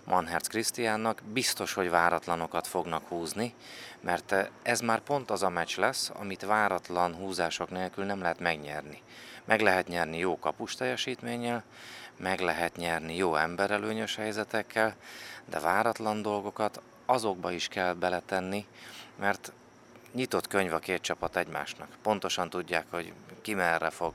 Manherz 0.04 0.46
Krisztiánnak, 0.46 1.22
biztos, 1.32 1.72
hogy 1.72 1.90
váratlanokat 1.90 2.66
fognak 2.66 3.08
húzni, 3.08 3.54
mert 4.00 4.50
ez 4.62 4.80
már 4.80 5.00
pont 5.00 5.30
az 5.30 5.42
a 5.42 5.48
meccs 5.48 5.76
lesz, 5.76 6.10
amit 6.14 6.44
váratlan 6.44 7.14
húzások 7.14 7.70
nélkül 7.70 8.04
nem 8.04 8.20
lehet 8.20 8.40
megnyerni. 8.40 9.02
Meg 9.48 9.60
lehet 9.60 9.88
nyerni 9.88 10.18
jó 10.18 10.38
kapus 10.38 10.74
teljesítménnyel, 10.74 11.64
meg 12.16 12.40
lehet 12.40 12.76
nyerni 12.76 13.16
jó 13.16 13.36
emberelőnyös 13.36 14.16
helyzetekkel, 14.16 14.96
de 15.44 15.60
váratlan 15.60 16.22
dolgokat 16.22 16.80
azokba 17.06 17.50
is 17.50 17.68
kell 17.68 17.92
beletenni, 17.92 18.66
mert 19.16 19.52
nyitott 20.12 20.46
könyv 20.46 20.72
a 20.72 20.78
két 20.78 21.00
csapat 21.00 21.36
egymásnak. 21.36 21.88
Pontosan 22.02 22.50
tudják, 22.50 22.86
hogy 22.90 23.12
ki 23.42 23.54
merre 23.54 23.90
fog 23.90 24.14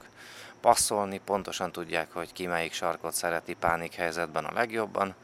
passzolni, 0.62 1.22
pontosan 1.26 1.72
tudják, 1.72 2.12
hogy 2.12 2.34
ki 2.34 2.46
melyik 2.46 2.74
sarkot 2.74 3.14
szereti 3.14 3.54
pánik 3.54 3.94
helyzetben 3.94 4.46
a 4.46 4.54
legjobban. 4.54 5.16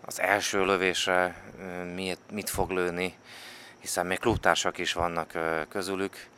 Az 0.00 0.20
első 0.20 0.64
lövésre 0.64 1.42
mit, 1.94 2.20
mit 2.30 2.50
fog 2.50 2.70
lőni, 2.70 3.18
hiszen 3.78 4.06
még 4.06 4.18
klubtársak 4.18 4.78
is 4.78 4.92
vannak 4.92 5.38
közülük, 5.68 6.28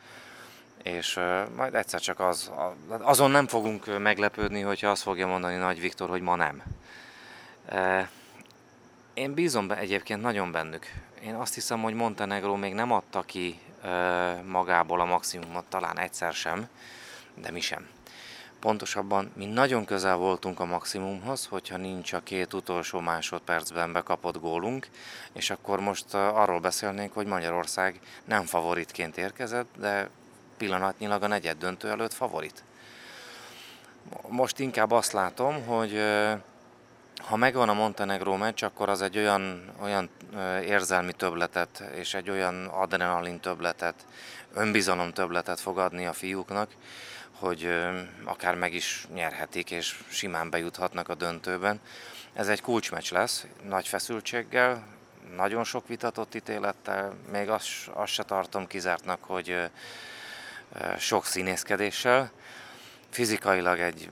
és 0.83 1.19
majd 1.55 1.75
egyszer 1.75 1.99
csak 1.99 2.19
az, 2.19 2.51
azon 2.87 3.31
nem 3.31 3.47
fogunk 3.47 3.99
meglepődni, 3.99 4.61
hogyha 4.61 4.89
azt 4.89 5.01
fogja 5.01 5.27
mondani 5.27 5.55
Nagy 5.55 5.79
Viktor, 5.79 6.09
hogy 6.09 6.21
ma 6.21 6.35
nem. 6.35 6.63
Én 9.13 9.33
bízom 9.33 9.71
egyébként 9.71 10.21
nagyon 10.21 10.51
bennük. 10.51 10.85
Én 11.23 11.33
azt 11.33 11.53
hiszem, 11.53 11.81
hogy 11.81 11.93
Montenegro 11.93 12.55
még 12.55 12.73
nem 12.73 12.91
adta 12.91 13.21
ki 13.21 13.59
magából 14.45 15.01
a 15.01 15.05
maximumot, 15.05 15.65
talán 15.65 15.99
egyszer 15.99 16.33
sem, 16.33 16.67
de 17.33 17.51
mi 17.51 17.59
sem. 17.59 17.87
Pontosabban 18.59 19.31
mi 19.35 19.45
nagyon 19.45 19.85
közel 19.85 20.15
voltunk 20.15 20.59
a 20.59 20.65
maximumhoz, 20.65 21.45
hogyha 21.45 21.77
nincs 21.77 22.13
a 22.13 22.19
két 22.19 22.53
utolsó 22.53 22.99
másodpercben 22.99 23.93
bekapott 23.93 24.39
gólunk, 24.39 24.87
és 25.33 25.49
akkor 25.49 25.79
most 25.79 26.13
arról 26.13 26.59
beszélnénk, 26.59 27.13
hogy 27.13 27.25
Magyarország 27.25 27.99
nem 28.25 28.43
favoritként 28.43 29.17
érkezett, 29.17 29.67
de 29.77 30.09
pillanatnyilag 30.61 31.23
a 31.23 31.27
negyed 31.27 31.57
döntő 31.57 31.89
előtt 31.89 32.13
favorit. 32.13 32.63
Most 34.27 34.59
inkább 34.59 34.91
azt 34.91 35.11
látom, 35.11 35.65
hogy 35.65 36.01
ha 37.21 37.35
megvan 37.35 37.69
a 37.69 37.73
Montenegró 37.73 38.35
meccs, 38.35 38.63
akkor 38.63 38.89
az 38.89 39.01
egy 39.01 39.17
olyan, 39.17 39.71
olyan 39.81 40.09
érzelmi 40.65 41.11
töbletet 41.11 41.83
és 41.95 42.13
egy 42.13 42.29
olyan 42.29 42.65
adrenalin 42.65 43.39
töbletet, 43.39 43.95
önbizalom 44.53 45.13
töbletet 45.13 45.59
fog 45.59 45.77
adni 45.77 46.05
a 46.05 46.13
fiúknak, 46.13 46.69
hogy 47.31 47.69
akár 48.23 48.55
meg 48.55 48.73
is 48.73 49.07
nyerhetik 49.13 49.71
és 49.71 49.99
simán 50.09 50.49
bejuthatnak 50.49 51.09
a 51.09 51.15
döntőben. 51.15 51.79
Ez 52.33 52.47
egy 52.47 52.61
kulcsmeccs 52.61 53.11
lesz, 53.11 53.45
nagy 53.63 53.87
feszültséggel, 53.87 54.83
nagyon 55.35 55.63
sok 55.63 55.87
vitatott 55.87 56.35
ítélettel, 56.35 57.13
még 57.31 57.49
azt, 57.49 57.67
azt 57.93 58.13
se 58.13 58.23
tartom 58.23 58.67
kizártnak, 58.67 59.23
hogy 59.23 59.69
sok 60.97 61.25
színészkedéssel. 61.25 62.31
Fizikailag 63.09 63.79
egy 63.79 64.09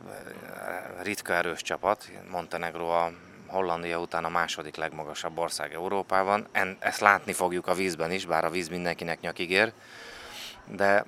ritka 1.02 1.34
erős 1.34 1.62
csapat, 1.62 2.12
Montenegro 2.30 2.88
a 2.88 3.12
Hollandia 3.48 4.00
után 4.00 4.26
a 4.26 4.30
második 4.30 4.76
legmagasabb 4.76 5.38
ország 5.38 5.74
Európában. 5.74 6.48
Ezt 6.80 7.00
látni 7.00 7.34
fogjuk 7.34 7.68
a 7.68 7.74
vízben 7.74 8.12
is, 8.12 8.26
bár 8.26 8.46
a 8.46 8.50
víz 8.50 8.68
mindenkinek 8.68 9.20
nyakig 9.20 9.52
ér. 9.52 9.74
De 10.66 11.06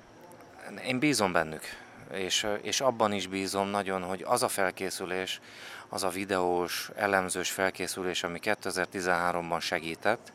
én 0.86 0.98
bízom 0.98 1.32
bennük, 1.32 1.64
és, 2.12 2.46
és 2.62 2.80
abban 2.80 3.12
is 3.12 3.26
bízom 3.26 3.68
nagyon, 3.68 4.02
hogy 4.02 4.22
az 4.26 4.42
a 4.42 4.48
felkészülés, 4.48 5.40
az 5.88 6.02
a 6.02 6.08
videós, 6.08 6.90
elemzős 6.96 7.50
felkészülés, 7.50 8.22
ami 8.22 8.38
2013-ban 8.42 9.60
segített, 9.60 10.32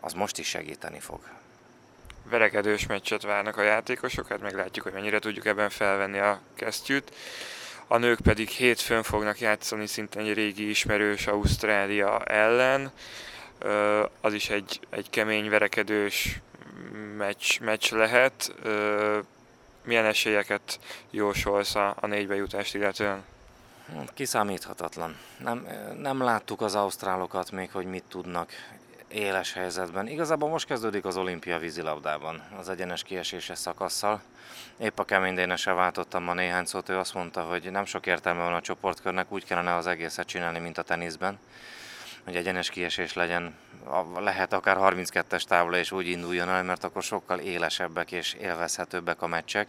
az 0.00 0.12
most 0.12 0.38
is 0.38 0.48
segíteni 0.48 1.00
fog 1.00 1.41
verekedős 2.30 2.86
meccset 2.86 3.22
várnak 3.22 3.56
a 3.56 3.62
játékosok, 3.62 4.28
hát 4.28 4.40
meglátjuk, 4.40 4.84
hogy 4.84 4.94
mennyire 4.94 5.18
tudjuk 5.18 5.46
ebben 5.46 5.70
felvenni 5.70 6.18
a 6.18 6.40
kesztyűt. 6.54 7.12
A 7.86 7.96
nők 7.96 8.20
pedig 8.20 8.48
hétfőn 8.48 9.02
fognak 9.02 9.40
játszani 9.40 9.86
szintén 9.86 10.22
egy 10.22 10.34
régi 10.34 10.68
ismerős 10.68 11.26
Ausztrália 11.26 12.24
ellen. 12.24 12.92
Az 14.20 14.32
is 14.32 14.50
egy, 14.50 14.80
egy 14.90 15.10
kemény 15.10 15.50
verekedős 15.50 16.40
meccs, 17.16 17.60
meccs 17.60 17.92
lehet. 17.92 18.54
Milyen 19.84 20.04
esélyeket 20.04 20.78
jósolsz 21.10 21.74
a, 21.74 21.96
a 22.00 22.06
négybe 22.06 22.34
jutást 22.34 22.74
illetően? 22.74 23.24
Kiszámíthatatlan. 24.14 25.16
Nem, 25.38 25.66
nem 25.98 26.22
láttuk 26.22 26.60
az 26.60 26.74
ausztrálokat 26.74 27.50
még, 27.50 27.70
hogy 27.72 27.86
mit 27.86 28.04
tudnak 28.08 28.50
éles 29.12 29.52
helyzetben. 29.52 30.06
Igazából 30.06 30.48
most 30.48 30.66
kezdődik 30.66 31.04
az 31.04 31.16
olimpia 31.16 31.58
vízilabdában, 31.58 32.42
az 32.58 32.68
egyenes 32.68 33.02
kieséses 33.02 33.58
szakasszal. 33.58 34.20
Épp 34.76 34.98
a 34.98 35.04
kemény 35.04 35.34
Dénese 35.34 35.72
váltottam 35.72 36.22
ma 36.22 36.34
néhány 36.34 36.64
szót, 36.64 36.88
ő 36.88 36.98
azt 36.98 37.14
mondta, 37.14 37.42
hogy 37.42 37.70
nem 37.70 37.84
sok 37.84 38.06
értelme 38.06 38.42
van 38.42 38.54
a 38.54 38.60
csoportkörnek, 38.60 39.32
úgy 39.32 39.44
kellene 39.44 39.74
az 39.74 39.86
egészet 39.86 40.26
csinálni, 40.26 40.58
mint 40.58 40.78
a 40.78 40.82
teniszben, 40.82 41.38
hogy 42.24 42.36
egyenes 42.36 42.70
kiesés 42.70 43.12
legyen, 43.12 43.54
lehet 44.18 44.52
akár 44.52 44.76
32-es 44.80 45.42
távla 45.42 45.76
és 45.76 45.92
úgy 45.92 46.06
induljon 46.06 46.48
el, 46.48 46.62
mert 46.62 46.84
akkor 46.84 47.02
sokkal 47.02 47.38
élesebbek 47.38 48.12
és 48.12 48.32
élvezhetőbbek 48.32 49.22
a 49.22 49.26
meccsek. 49.26 49.68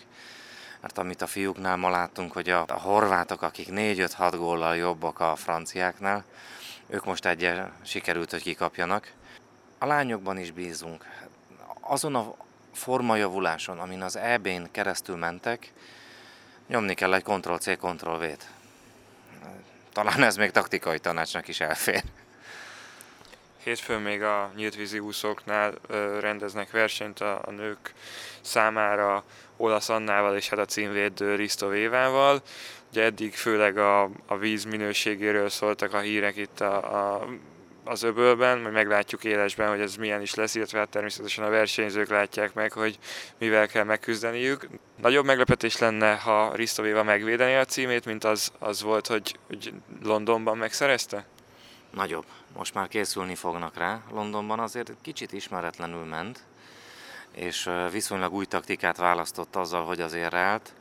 Mert 0.81 0.97
amit 0.97 1.21
a 1.21 1.27
fiúknál 1.27 1.77
ma 1.77 1.89
láttunk, 1.89 2.31
hogy 2.31 2.49
a, 2.49 2.65
a 2.67 2.79
horvátok, 2.79 3.41
akik 3.41 3.67
4-5-6 3.71 4.33
góllal 4.37 4.75
jobbak 4.75 5.19
a 5.19 5.35
franciáknál, 5.35 6.23
ők 6.87 7.05
most 7.05 7.25
egyen 7.25 7.71
sikerült, 7.83 8.31
hogy 8.31 8.41
kikapjanak 8.41 9.11
a 9.83 9.85
lányokban 9.85 10.37
is 10.37 10.51
bízunk. 10.51 11.05
Azon 11.79 12.15
a 12.15 12.35
formajavuláson, 12.73 13.79
amin 13.79 14.01
az 14.01 14.15
EB-n 14.15 14.71
keresztül 14.71 15.15
mentek, 15.15 15.73
nyomni 16.67 16.93
kell 16.93 17.13
egy 17.13 17.23
Ctrl-C, 17.23 17.77
Ctrl-V-t. 17.77 18.47
talán 19.93 20.23
ez 20.23 20.35
még 20.35 20.51
taktikai 20.51 20.99
tanácsnak 20.99 21.47
is 21.47 21.59
elfér. 21.59 22.03
Hétfőn 23.63 24.01
még 24.01 24.21
a 24.21 24.51
nyíltvízi 24.55 24.99
úszóknál 24.99 25.73
rendeznek 26.19 26.71
versenyt 26.71 27.19
a, 27.19 27.41
a 27.45 27.51
nők 27.51 27.93
számára 28.41 29.23
Olasz 29.57 29.89
Annával 29.89 30.35
és 30.35 30.49
hát 30.49 30.59
a 30.59 30.65
címvédő 30.65 31.35
Risto 31.35 31.67
Vévával. 31.67 32.41
Ugye 32.89 33.03
eddig 33.03 33.35
főleg 33.35 33.77
a, 33.77 34.09
a 34.25 34.37
víz 34.37 34.63
minőségéről 34.63 35.49
szóltak 35.49 35.93
a 35.93 35.99
hírek 35.99 36.35
itt 36.35 36.61
a, 36.61 37.13
a 37.13 37.27
az 37.83 38.03
öbölben, 38.03 38.59
majd 38.59 38.73
meglátjuk 38.73 39.23
élesben, 39.23 39.69
hogy 39.69 39.81
ez 39.81 39.95
milyen 39.95 40.21
is 40.21 40.33
lesz, 40.33 40.55
illetve 40.55 40.79
hát 40.79 40.89
természetesen 40.89 41.43
a 41.43 41.49
versenyzők 41.49 42.09
látják 42.09 42.53
meg, 42.53 42.71
hogy 42.71 42.99
mivel 43.37 43.67
kell 43.67 43.83
megküzdeniük. 43.83 44.67
Nagyobb 45.01 45.25
meglepetés 45.25 45.77
lenne, 45.77 46.15
ha 46.15 46.55
Risto 46.55 46.81
Véva 46.81 47.03
megvédeni 47.03 47.55
a 47.55 47.65
címét, 47.65 48.05
mint 48.05 48.23
az, 48.23 48.51
az 48.59 48.81
volt, 48.81 49.07
hogy, 49.07 49.37
hogy 49.47 49.73
Londonban 50.03 50.57
megszerezte? 50.57 51.25
Nagyobb. 51.91 52.25
Most 52.55 52.73
már 52.73 52.87
készülni 52.87 53.35
fognak 53.35 53.77
rá. 53.77 54.01
Londonban 54.11 54.59
azért 54.59 54.93
kicsit 55.01 55.31
ismeretlenül 55.31 56.03
ment, 56.03 56.39
és 57.31 57.69
viszonylag 57.91 58.33
új 58.33 58.45
taktikát 58.45 58.97
választott 58.97 59.55
azzal, 59.55 59.85
hogy 59.85 60.01
azért 60.01 60.33
állt, 60.33 60.73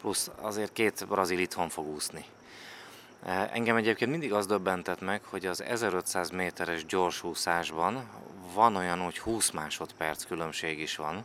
plusz 0.00 0.30
azért 0.40 0.72
két 0.72 1.06
brazil 1.08 1.38
itthon 1.38 1.68
fog 1.68 1.86
úszni. 1.86 2.24
Engem 3.26 3.76
egyébként 3.76 4.10
mindig 4.10 4.32
az 4.32 4.46
döbbentett 4.46 5.00
meg, 5.00 5.24
hogy 5.24 5.46
az 5.46 5.62
1500 5.62 6.30
méteres 6.30 6.86
gyorsúszásban 6.86 8.08
van 8.54 8.76
olyan, 8.76 8.98
hogy 8.98 9.18
20 9.18 9.50
másodperc 9.50 10.24
különbség 10.24 10.78
is 10.78 10.96
van, 10.96 11.24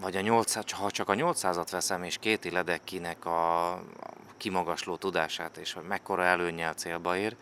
vagy 0.00 0.16
a 0.16 0.20
800, 0.20 0.70
ha 0.70 0.90
csak 0.90 1.08
a 1.08 1.14
800-at 1.14 1.66
veszem, 1.70 2.02
és 2.02 2.18
két 2.18 2.52
Ledekkinek 2.52 3.24
a 3.24 3.82
kimagasló 4.36 4.96
tudását, 4.96 5.56
és 5.56 5.72
hogy 5.72 5.84
mekkora 5.84 6.24
előnyel 6.24 6.74
célba 6.74 7.16
ér, 7.16 7.36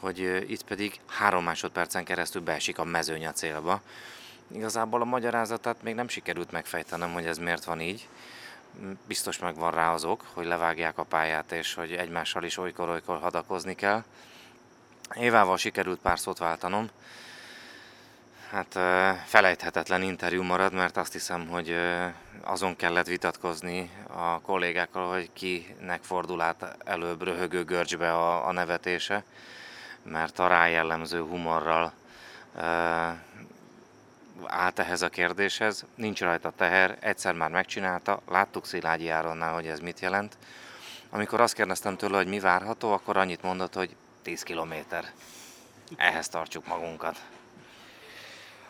hogy 0.00 0.18
itt 0.50 0.64
pedig 0.64 1.00
három 1.06 1.44
másodpercen 1.44 2.04
keresztül 2.04 2.42
beesik 2.42 2.78
a 2.78 2.84
mezőny 2.84 3.26
a 3.26 3.32
célba. 3.32 3.80
Igazából 4.52 5.00
a 5.00 5.04
magyarázatát 5.04 5.82
még 5.82 5.94
nem 5.94 6.08
sikerült 6.08 6.50
megfejtenem, 6.50 7.12
hogy 7.12 7.26
ez 7.26 7.38
miért 7.38 7.64
van 7.64 7.80
így. 7.80 8.08
Biztos 9.06 9.38
megvan 9.38 9.70
rá 9.70 9.92
azok, 9.92 10.24
hogy 10.32 10.46
levágják 10.46 10.98
a 10.98 11.02
pályát, 11.02 11.52
és 11.52 11.74
hogy 11.74 11.92
egymással 11.92 12.44
is 12.44 12.56
olykor-olykor 12.58 13.18
hadakozni 13.18 13.74
kell. 13.74 14.04
Évával 15.14 15.56
sikerült 15.56 16.00
pár 16.00 16.18
szót 16.18 16.38
váltanom. 16.38 16.88
Hát 18.50 18.72
felejthetetlen 19.24 20.02
interjú 20.02 20.42
marad, 20.42 20.72
mert 20.72 20.96
azt 20.96 21.12
hiszem, 21.12 21.48
hogy 21.48 21.76
azon 22.42 22.76
kellett 22.76 23.06
vitatkozni 23.06 23.90
a 24.06 24.40
kollégákkal, 24.40 25.12
hogy 25.12 25.30
kinek 25.32 26.02
fordul 26.02 26.40
át 26.40 26.76
előbb 26.84 27.22
röhögő 27.22 27.64
görcsbe 27.64 28.12
a, 28.12 28.46
a 28.46 28.52
nevetése 28.52 29.24
mert 30.10 30.38
a 30.38 30.48
rájellemző 30.48 31.20
humorral 31.20 31.92
állt 34.44 34.78
ehhez 34.78 35.02
a 35.02 35.08
kérdéshez. 35.08 35.84
Nincs 35.94 36.20
rajta 36.20 36.52
teher, 36.56 36.96
egyszer 37.00 37.34
már 37.34 37.50
megcsinálta, 37.50 38.20
láttuk 38.28 38.66
Szilágyi 38.66 39.08
Áronnál, 39.08 39.54
hogy 39.54 39.66
ez 39.66 39.80
mit 39.80 40.00
jelent. 40.00 40.36
Amikor 41.10 41.40
azt 41.40 41.54
kérdeztem 41.54 41.96
tőle, 41.96 42.16
hogy 42.16 42.26
mi 42.26 42.40
várható, 42.40 42.92
akkor 42.92 43.16
annyit 43.16 43.42
mondott, 43.42 43.74
hogy 43.74 43.96
10 44.22 44.42
kilométer. 44.42 45.12
Ehhez 45.96 46.28
tartsuk 46.28 46.66
magunkat. 46.66 47.20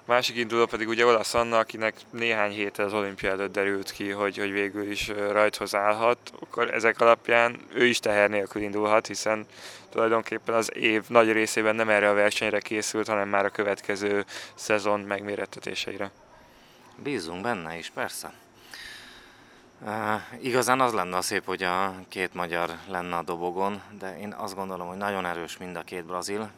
Másik 0.07 0.37
induló 0.37 0.67
pedig 0.67 0.89
ugye 0.89 1.07
Olasz 1.07 1.35
Anna, 1.35 1.59
akinek 1.59 1.95
néhány 2.11 2.51
héttel 2.51 2.85
az 2.85 2.93
olimpia 2.93 3.31
előtt 3.31 3.53
derült 3.53 3.91
ki, 3.91 4.11
hogy, 4.11 4.37
hogy 4.37 4.53
végül 4.53 4.91
is 4.91 5.09
rajthoz 5.09 5.75
állhat, 5.75 6.19
akkor 6.41 6.75
ezek 6.75 7.01
alapján 7.01 7.61
ő 7.75 7.85
is 7.85 7.99
teher 7.99 8.31
nélkül 8.31 8.63
indulhat, 8.63 9.07
hiszen 9.07 9.47
tulajdonképpen 9.91 10.55
az 10.55 10.71
év 10.75 11.05
nagy 11.09 11.33
részében 11.33 11.75
nem 11.75 11.89
erre 11.89 12.09
a 12.09 12.15
versenyre 12.15 12.61
készült, 12.61 13.09
hanem 13.09 13.29
már 13.29 13.45
a 13.45 13.51
következő 13.51 14.25
szezon 14.55 15.01
megmérettetéseire. 15.01 16.11
Bízunk 16.97 17.43
benne 17.43 17.79
is, 17.79 17.91
persze. 17.91 18.33
Uh, 19.81 20.21
igazán 20.41 20.81
az 20.81 20.93
lenne 20.93 21.17
a 21.17 21.23
szép, 21.23 21.45
hogy 21.45 21.63
a 21.63 21.95
két 22.09 22.35
magyar 22.35 22.71
lenne 22.89 23.17
a 23.17 23.23
dobogon, 23.23 23.83
de 23.99 24.19
én 24.19 24.33
azt 24.33 24.55
gondolom, 24.55 24.89
hogy 24.89 24.97
nagyon 24.97 25.27
erős 25.27 25.57
mind 25.57 25.77
a 25.77 25.83
két 25.83 26.05
brazil, 26.05 26.51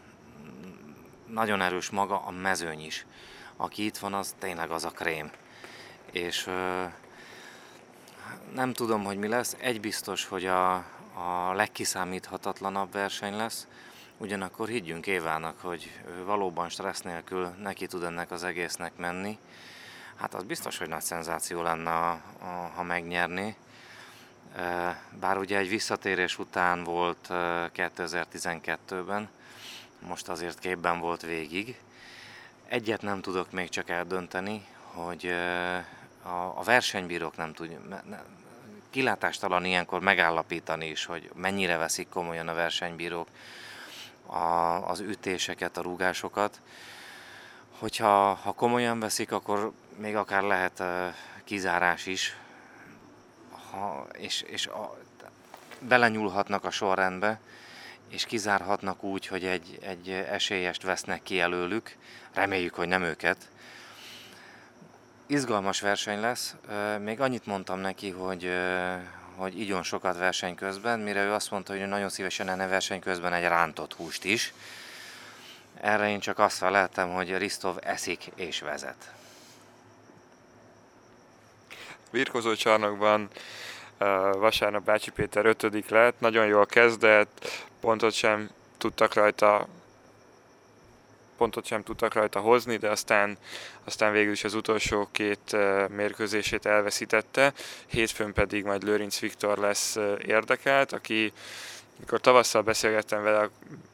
nagyon 1.27 1.61
erős 1.61 1.91
maga 1.91 2.23
a 2.27 2.31
mezőny 2.31 2.85
is 2.85 3.07
aki 3.61 3.85
itt 3.85 3.97
van, 3.97 4.15
az 4.15 4.35
tényleg 4.39 4.71
az 4.71 4.85
a 4.85 4.91
krém. 4.91 5.31
És 6.13 6.51
nem 8.55 8.73
tudom, 8.73 9.05
hogy 9.05 9.17
mi 9.17 9.29
lesz. 9.29 9.57
Egy 9.61 9.81
biztos, 9.81 10.25
hogy 10.25 10.47
a, 10.47 10.75
a 11.15 11.53
legkiszámíthatatlanabb 11.53 12.93
verseny 12.93 13.37
lesz, 13.37 13.67
ugyanakkor 14.17 14.69
higgyünk 14.69 15.07
Évának, 15.07 15.61
hogy 15.61 16.01
valóban 16.25 16.69
stressz 16.69 17.01
nélkül 17.01 17.47
neki 17.47 17.87
tud 17.87 18.03
ennek 18.03 18.31
az 18.31 18.45
egésznek 18.45 18.93
menni. 18.97 19.39
Hát 20.17 20.35
az 20.35 20.43
biztos, 20.43 20.79
hogy 20.79 20.89
nagy 20.89 21.03
szenzáció 21.03 21.63
lenne, 21.63 21.91
a, 21.91 22.11
a, 22.41 22.71
ha 22.75 22.83
megnyerni. 22.83 23.57
Bár 25.21 25.39
ugye 25.39 25.59
egy 25.59 25.69
visszatérés 25.69 26.39
után 26.39 26.85
volt 26.85 27.27
2012-ben, 27.31 29.29
most 30.01 30.29
azért 30.29 30.59
képben 30.59 31.01
volt 31.01 31.23
végig, 31.23 31.77
Egyet 32.69 33.03
nem 33.03 33.21
tudok 33.21 33.51
még 33.53 33.69
csak 33.69 33.89
eldönteni, 33.89 34.67
hogy 34.85 35.35
a, 36.23 36.63
versenybírók 36.65 37.37
nem 37.37 37.53
tudják, 37.53 37.81
kilátástalan 38.91 39.65
ilyenkor 39.65 40.01
megállapítani 40.01 40.87
is, 40.89 41.05
hogy 41.05 41.31
mennyire 41.35 41.77
veszik 41.77 42.09
komolyan 42.09 42.49
a 42.49 42.55
versenybírók 42.55 43.29
a, 44.27 44.37
az 44.89 45.01
ütéseket, 45.01 45.77
a 45.77 45.83
rúgásokat. 45.83 46.61
Hogyha 47.79 48.35
ha 48.35 48.53
komolyan 48.53 49.01
veszik, 49.01 49.33
akkor 49.33 49.73
még 49.97 50.17
akár 50.17 50.43
lehet 50.43 50.83
kizárás 51.45 52.07
is, 52.07 52.37
ha, 53.71 54.07
és, 54.13 54.43
és 54.43 54.67
a, 54.67 54.99
belenyúlhatnak 55.81 56.65
a 56.65 56.71
sorrendbe, 56.71 57.41
és 58.09 58.25
kizárhatnak 58.25 59.03
úgy, 59.03 59.27
hogy 59.27 59.45
egy, 59.45 59.79
egy 59.83 60.11
esélyest 60.11 60.83
vesznek 60.83 61.23
ki 61.23 61.41
előlük, 61.41 61.97
reméljük, 62.35 62.75
hogy 62.75 62.89
nem 62.89 63.03
őket. 63.03 63.37
Izgalmas 65.27 65.81
verseny 65.81 66.21
lesz, 66.21 66.55
még 67.01 67.21
annyit 67.21 67.47
mondtam 67.47 67.79
neki, 67.79 68.11
hogy, 68.11 68.51
hogy 69.37 69.61
igyon 69.61 69.83
sokat 69.83 70.19
verseny 70.19 70.55
közben, 70.55 71.01
mire 71.01 71.25
ő 71.25 71.33
azt 71.33 71.51
mondta, 71.51 71.73
hogy 71.73 71.89
nagyon 71.89 72.09
szívesen 72.09 72.49
enne 72.49 72.67
verseny 72.67 73.01
közben 73.01 73.33
egy 73.33 73.43
rántott 73.43 73.95
húst 73.95 74.25
is. 74.25 74.53
Erre 75.81 76.09
én 76.09 76.21
csak 76.21 76.39
azt 76.39 76.57
feleltem, 76.57 77.13
hogy 77.13 77.37
Ristov 77.37 77.77
eszik 77.81 78.31
és 78.35 78.61
vezet. 78.61 79.13
Birkozó 82.11 82.55
csarnokban 82.55 83.29
vasárnap 84.33 84.85
Bácsi 84.85 85.11
Péter 85.11 85.47
ötödik 85.47 85.89
lett, 85.89 86.21
nagyon 86.21 86.47
jól 86.47 86.67
kezdett, 86.67 87.67
pontot 87.81 88.13
sem 88.13 88.51
tudtak 88.79 89.15
rajta 89.15 89.69
pontot 91.37 91.67
sem 91.67 91.83
tudtak 91.83 92.15
rajta 92.15 92.41
hozni, 92.41 92.77
de 92.77 92.91
aztán, 92.91 93.39
aztán 93.85 94.13
végül 94.13 94.33
is 94.33 94.45
az 94.45 94.55
utolsó 94.55 95.09
két 95.13 95.57
mérkőzését 95.89 96.67
elveszítette. 96.67 97.53
Hétfőn 97.87 98.33
pedig 98.33 98.65
majd 98.65 98.83
Lőrinc 98.83 99.19
Viktor 99.19 99.59
lesz 99.59 99.97
érdekelt, 100.27 100.93
aki 100.93 101.33
mikor 101.99 102.21
tavasszal 102.21 102.63
beszélgettem 102.63 103.23
vele, 103.23 103.49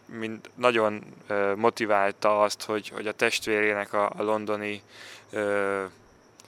mind, 0.06 0.50
nagyon 0.54 1.04
motiválta 1.56 2.40
azt, 2.42 2.62
hogy, 2.62 2.88
hogy 2.88 3.06
a 3.06 3.12
testvérének 3.12 3.92
a, 3.92 4.12
a 4.16 4.22
londoni 4.22 4.82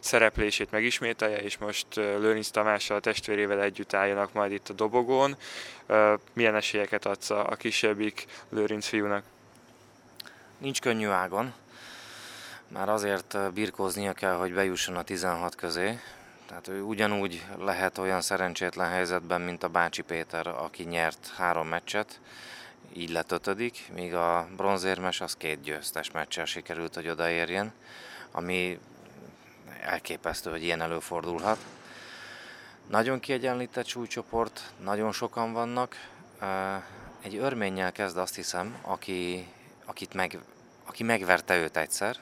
szereplését 0.06 0.70
megismételje, 0.70 1.42
és 1.42 1.58
most 1.58 1.86
Lőrinc 1.94 2.48
Tamással 2.48 2.96
a 2.96 3.00
testvérével 3.00 3.62
együtt 3.62 3.94
álljanak 3.94 4.32
majd 4.32 4.52
itt 4.52 4.68
a 4.68 4.72
dobogón. 4.72 5.36
Milyen 6.32 6.54
esélyeket 6.54 7.06
adsz 7.06 7.30
a 7.30 7.56
kisebbik 7.58 8.26
Lőrinc 8.48 8.86
fiúnak? 8.86 9.24
Nincs 10.58 10.80
könnyű 10.80 11.08
ágon. 11.08 11.54
Már 12.68 12.88
azért 12.88 13.52
birkóznia 13.52 14.12
kell, 14.12 14.34
hogy 14.34 14.52
bejusson 14.52 14.96
a 14.96 15.02
16 15.02 15.54
közé. 15.54 15.98
Tehát 16.46 16.68
ő 16.68 16.82
ugyanúgy 16.82 17.44
lehet 17.58 17.98
olyan 17.98 18.20
szerencsétlen 18.20 18.88
helyzetben, 18.88 19.40
mint 19.40 19.62
a 19.62 19.68
Bácsi 19.68 20.02
Péter, 20.02 20.46
aki 20.46 20.82
nyert 20.82 21.32
három 21.36 21.68
meccset, 21.68 22.20
így 22.92 23.10
lett 23.10 23.32
ötödik, 23.32 23.90
míg 23.94 24.14
a 24.14 24.48
bronzérmes 24.56 25.20
az 25.20 25.36
két 25.36 25.60
győztes 25.60 26.10
meccsel 26.10 26.44
sikerült, 26.44 26.94
hogy 26.94 27.08
odaérjen, 27.08 27.72
ami 28.30 28.78
elképesztő, 29.82 30.50
hogy 30.50 30.62
ilyen 30.62 30.80
előfordulhat. 30.80 31.58
Nagyon 32.86 33.20
kiegyenlített 33.20 33.86
súlycsoport, 33.86 34.72
nagyon 34.82 35.12
sokan 35.12 35.52
vannak. 35.52 35.96
Egy 37.22 37.36
örménnyel 37.36 37.92
kezd 37.92 38.16
azt 38.16 38.34
hiszem, 38.34 38.78
aki, 38.82 39.48
akit 39.84 40.14
meg, 40.14 40.38
aki 40.84 41.02
megverte 41.02 41.56
őt 41.56 41.76
egyszer. 41.76 42.16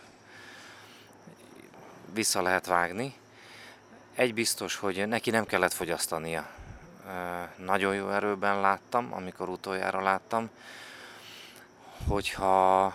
Vissza 2.12 2.43
lehet 2.43 2.67
vágni. 2.67 3.14
Egy 4.14 4.35
biztos, 4.35 4.77
hogy 4.77 5.09
neki 5.09 5.31
nem 5.31 5.47
kellett 5.47 5.73
fogyasztania 5.73 6.49
nagyon 7.57 7.95
jó 7.95 8.11
erőben 8.11 8.61
láttam, 8.61 9.12
amikor 9.12 9.49
utoljára 9.49 10.03
láttam, 10.03 10.51
hogyha 12.09 12.93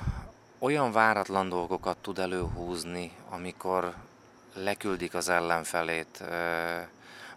olyan 0.60 0.92
váratlan 0.92 1.50
dolgokat 1.50 1.98
tud 1.98 2.20
előhúzni, 2.20 3.12
amikor 3.30 3.94
leküldik 4.54 5.14
az 5.14 5.30
ellenfelét 5.30 6.24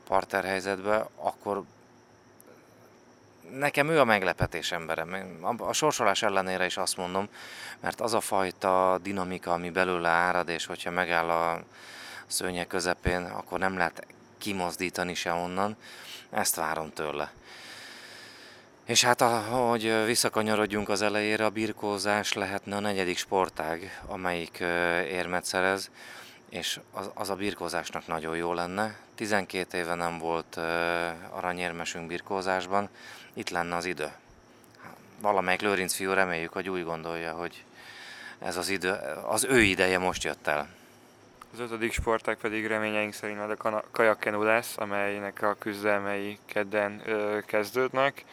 parterhelyzetbe, 0.06 1.06
akkor 1.16 1.62
nekem 3.50 3.88
ő 3.88 4.00
a 4.00 4.04
meglepetés 4.04 4.72
emberem. 4.72 5.38
A 5.58 5.72
sorsolás 5.72 6.22
ellenére 6.22 6.64
is 6.64 6.76
azt 6.76 6.96
mondom, 6.96 7.28
mert 7.80 8.00
az 8.00 8.14
a 8.14 8.20
fajta 8.20 8.98
dinamika, 9.02 9.52
ami 9.52 9.70
belőle 9.70 10.08
árad, 10.08 10.48
és 10.48 10.66
hogyha 10.66 10.90
megáll 10.90 11.30
a 11.30 11.62
szőnyek 12.26 12.66
közepén, 12.66 13.22
akkor 13.22 13.58
nem 13.58 13.76
lehet 13.76 14.06
kimozdítani 14.38 15.14
se 15.14 15.32
onnan, 15.32 15.76
ezt 16.30 16.54
várom 16.54 16.92
tőle. 16.92 17.32
És 18.84 19.04
hát 19.04 19.20
ahogy 19.20 20.04
visszakanyarodjunk 20.04 20.88
az 20.88 21.02
elejére, 21.02 21.44
a 21.44 21.50
birkózás 21.50 22.32
lehetne 22.32 22.76
a 22.76 22.80
negyedik 22.80 23.18
sportág, 23.18 24.00
amelyik 24.06 24.58
érmet 25.08 25.44
szerez, 25.44 25.90
és 26.52 26.80
az, 26.92 27.10
az 27.14 27.30
a 27.30 27.34
birkózásnak 27.34 28.06
nagyon 28.06 28.36
jó 28.36 28.52
lenne. 28.52 28.96
12 29.14 29.78
éve 29.78 29.94
nem 29.94 30.18
volt 30.18 30.56
aranyérmesünk 31.30 32.06
birkózásban, 32.06 32.88
itt 33.32 33.50
lenne 33.50 33.76
az 33.76 33.84
idő. 33.84 34.12
Valamelyik 35.20 35.60
Lőrinc 35.60 35.94
fiú 35.94 36.12
reméljük, 36.12 36.52
hogy 36.52 36.68
úgy 36.68 36.84
gondolja, 36.84 37.32
hogy 37.32 37.64
ez 38.38 38.56
az, 38.56 38.68
idő, 38.68 38.90
az 39.26 39.44
ő 39.44 39.60
ideje 39.62 39.98
most 39.98 40.24
jött 40.24 40.46
el. 40.46 40.68
Az 41.52 41.58
ötödik 41.58 41.92
sportág 41.92 42.36
pedig 42.36 42.66
reményeink 42.66 43.12
szerint 43.12 43.38
majd 43.38 43.58
a 43.60 43.84
kajakkenu 43.90 44.42
lesz, 44.42 44.78
amelynek 44.78 45.42
a 45.42 45.56
küzdelmei 45.58 46.38
kedden 46.46 47.02
ö, 47.06 47.38
kezdődnek. 47.46 48.24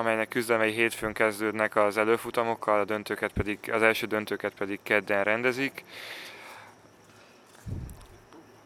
Amelynek 0.00 0.28
küzdelmei 0.28 0.72
hétfőn 0.72 1.12
kezdődnek 1.12 1.76
az 1.76 1.96
előfutamokkal, 1.96 2.80
a 2.80 2.84
döntőket 2.84 3.32
pedig, 3.32 3.58
az 3.72 3.82
első 3.82 4.06
döntőket 4.06 4.52
pedig 4.54 4.78
kedden 4.82 5.24
rendezik. 5.24 5.84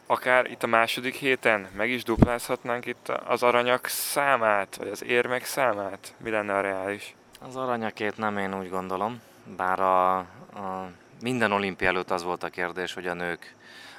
Akár 0.07 0.51
itt 0.51 0.63
a 0.63 0.67
második 0.67 1.15
héten 1.15 1.69
meg 1.77 1.91
is 1.91 2.03
duplázhatnánk 2.03 2.87
itt 2.87 3.09
az 3.09 3.43
aranyak 3.43 3.87
számát, 3.87 4.77
vagy 4.77 4.89
az 4.89 5.05
érmek 5.05 5.45
számát? 5.45 6.15
Mi 6.17 6.31
lenne 6.31 6.55
a 6.55 6.61
reális? 6.61 7.15
Az 7.41 7.57
aranyakét 7.57 8.17
nem 8.17 8.39
én 8.39 8.59
úgy 8.59 8.69
gondolom, 8.69 9.21
bár 9.57 9.81
a, 9.81 10.17
a 10.17 10.91
minden 11.21 11.53
olimpia 11.53 11.89
előtt 11.89 12.11
az 12.11 12.23
volt 12.23 12.43
a 12.43 12.49
kérdés, 12.49 12.95
hogy 12.95 13.07
a 13.07 13.15
nők 13.15 13.55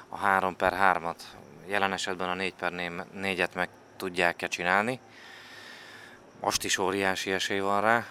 a 0.08 0.16
3 0.16 0.56
per 0.56 0.72
3-at, 0.80 1.20
jelen 1.66 1.92
esetben 1.92 2.28
a 2.28 2.34
4 2.34 2.54
per 2.54 2.72
4-et 3.22 3.54
meg 3.54 3.68
tudják-e 3.96 4.46
csinálni. 4.46 5.00
Most 6.40 6.64
is 6.64 6.78
óriási 6.78 7.30
esély 7.32 7.58
van 7.58 7.80
rá. 7.80 8.06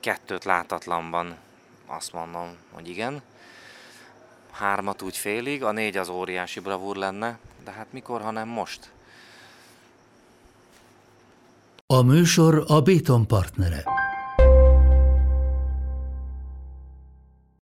Kettőt 0.00 0.44
látatlanban 0.44 1.36
azt 1.86 2.12
mondom, 2.12 2.56
hogy 2.70 2.88
igen. 2.88 3.22
Hármat 4.50 5.02
úgy 5.02 5.16
félig, 5.16 5.64
a 5.64 5.72
négy 5.72 5.96
az 5.96 6.08
óriási 6.08 6.60
bravúr 6.60 6.96
lenne, 6.96 7.38
de 7.64 7.70
hát 7.70 7.86
mikor, 7.90 8.20
ha 8.20 8.30
nem 8.30 8.48
most? 8.48 8.90
A 11.86 12.02
műsor 12.02 12.64
a 12.66 12.80
Béton 12.80 13.26
partnere. 13.26 13.84